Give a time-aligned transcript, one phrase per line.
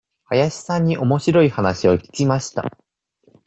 [0.31, 2.75] 林さんにおもしろい話を聞きました。